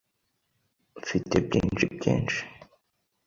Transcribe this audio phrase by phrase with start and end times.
[1.01, 2.39] Mfite byinshi byinshi.